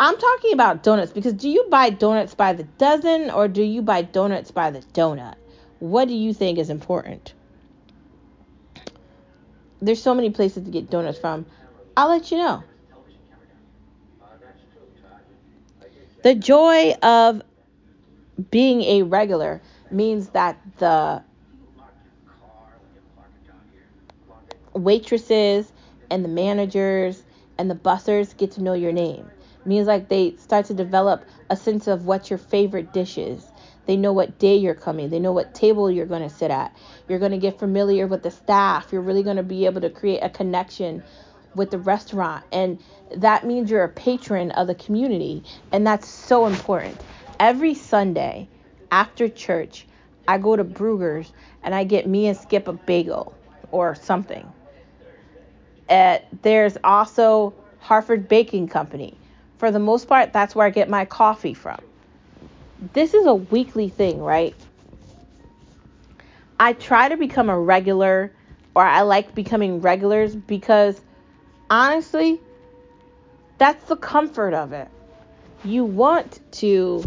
[0.00, 3.82] I'm talking about donuts because do you buy donuts by the dozen or do you
[3.82, 5.36] buy donuts by the donut?
[5.78, 7.34] What do you think is important?
[9.80, 11.46] there's so many places to get donuts from.
[11.96, 12.62] I'll let you know.
[16.22, 17.42] The joy of
[18.50, 21.22] being a regular means that the
[24.74, 25.72] waitresses
[26.10, 27.22] and the managers
[27.56, 29.30] and the bussers get to know your name.
[29.64, 33.46] Means like they start to develop a sense of what your favorite dish is.
[33.86, 35.10] They know what day you're coming.
[35.10, 36.74] They know what table you're going to sit at.
[37.08, 38.88] You're going to get familiar with the staff.
[38.92, 41.02] You're really going to be able to create a connection
[41.54, 42.44] with the restaurant.
[42.52, 42.78] And
[43.16, 45.42] that means you're a patron of the community.
[45.72, 47.00] And that's so important.
[47.38, 48.48] Every Sunday
[48.90, 49.86] after church,
[50.28, 51.32] I go to Bruegger's
[51.62, 53.34] and I get me and Skip a bagel
[53.72, 54.50] or something.
[55.88, 59.16] Uh, there's also Hartford Baking Company.
[59.60, 61.78] For the most part, that's where I get my coffee from.
[62.94, 64.54] This is a weekly thing, right?
[66.58, 68.32] I try to become a regular,
[68.74, 70.98] or I like becoming regulars because
[71.68, 72.40] honestly,
[73.58, 74.88] that's the comfort of it.
[75.62, 77.04] You want to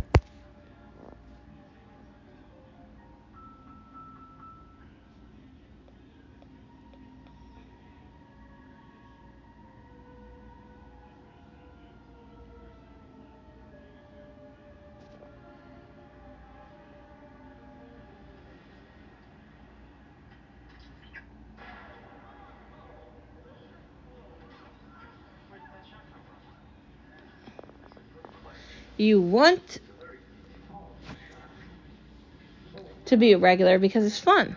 [29.03, 29.79] you want
[33.05, 34.55] to be a regular because it's fun.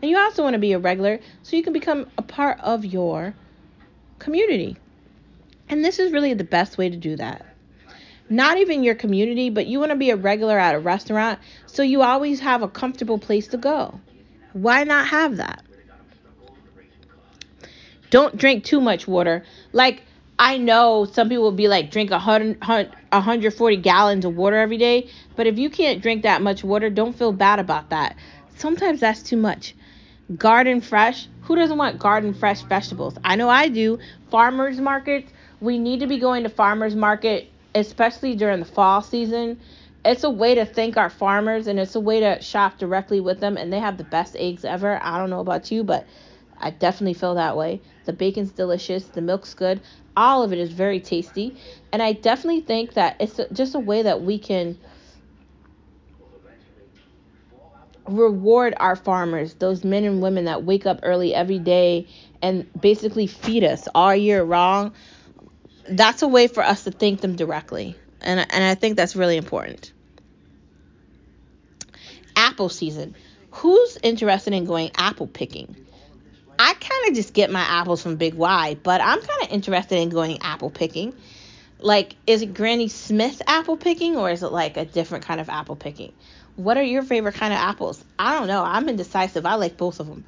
[0.00, 2.84] And you also want to be a regular so you can become a part of
[2.84, 3.34] your
[4.18, 4.76] community.
[5.68, 7.46] And this is really the best way to do that.
[8.28, 11.82] Not even your community, but you want to be a regular at a restaurant so
[11.82, 14.00] you always have a comfortable place to go.
[14.52, 15.62] Why not have that?
[18.10, 19.44] Don't drink too much water.
[19.72, 20.02] Like,
[20.42, 25.08] I know some people will be like, drink 100, 140 gallons of water every day.
[25.36, 28.16] But if you can't drink that much water, don't feel bad about that.
[28.56, 29.76] Sometimes that's too much.
[30.36, 31.28] Garden fresh.
[31.42, 33.16] Who doesn't want garden fresh vegetables?
[33.22, 34.00] I know I do.
[34.32, 35.32] Farmers markets.
[35.60, 39.60] We need to be going to farmers market, especially during the fall season.
[40.04, 43.38] It's a way to thank our farmers and it's a way to shop directly with
[43.38, 43.56] them.
[43.56, 44.98] And they have the best eggs ever.
[45.04, 46.04] I don't know about you, but
[46.58, 47.80] I definitely feel that way.
[48.04, 49.80] The bacon's delicious, the milk's good,
[50.16, 51.56] all of it is very tasty,
[51.92, 54.78] and I definitely think that it's just a way that we can
[58.08, 62.06] reward our farmers, those men and women that wake up early every day
[62.40, 64.92] and basically feed us all year long.
[65.88, 67.96] That's a way for us to thank them directly.
[68.20, 69.92] And and I think that's really important.
[72.36, 73.14] Apple season.
[73.50, 75.76] Who's interested in going apple picking?
[76.58, 79.96] I kind of just get my apples from Big Y, but I'm kind of interested
[79.96, 81.14] in going apple picking.
[81.78, 85.48] Like, is it Granny Smith apple picking or is it like a different kind of
[85.48, 86.12] apple picking?
[86.56, 88.04] What are your favorite kind of apples?
[88.18, 88.62] I don't know.
[88.62, 89.46] I'm indecisive.
[89.46, 90.24] I like both of them.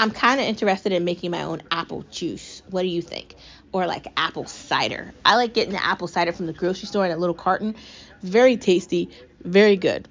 [0.00, 2.62] I'm kind of interested in making my own apple juice.
[2.70, 3.34] What do you think?
[3.72, 5.12] Or like apple cider.
[5.24, 7.74] I like getting the apple cider from the grocery store in a little carton.
[8.22, 9.10] Very tasty,
[9.42, 10.08] very good.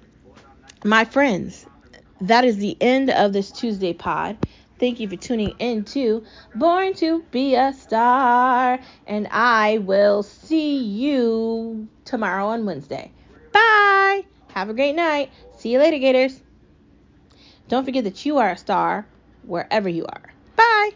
[0.84, 1.66] My friends,
[2.20, 4.36] that is the end of this Tuesday pod.
[4.78, 6.24] Thank you for tuning in to
[6.54, 8.78] Born to Be a Star.
[9.06, 13.10] And I will see you tomorrow on Wednesday.
[13.52, 14.24] Bye.
[14.54, 15.30] Have a great night.
[15.56, 16.40] See you later, Gators.
[17.68, 19.06] Don't forget that you are a star
[19.42, 20.32] wherever you are.
[20.56, 20.90] Bye.